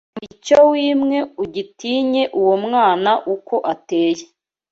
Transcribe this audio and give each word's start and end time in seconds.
Icyo 0.27 0.57
wimwe 0.71 1.17
ugitinye 1.43 2.23
Uwo 2.39 2.55
mwana 2.65 3.11
uko 3.33 3.55
ateye 3.73 4.25